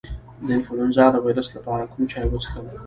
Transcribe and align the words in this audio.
د 0.45 0.47
انفلونزا 0.55 1.05
د 1.11 1.15
ویروس 1.25 1.47
لپاره 1.55 1.83
کوم 1.91 2.03
چای 2.11 2.25
وڅښم؟ 2.27 2.65